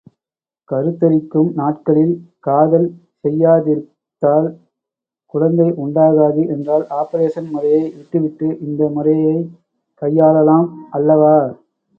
[0.69, 2.13] கருத்தரிக்கும் நாட்களில்
[2.39, 2.87] காதல்
[3.23, 4.49] செய்யாதிருக்தால்
[5.33, 9.47] குழந்தை உண்டாகாது என்றால் ஆப்பரேஷன் முறையை விட்டுவிட்டு இந்த முறையைக்
[10.01, 10.67] கையாளலாம்
[10.91, 11.35] அல்லவா?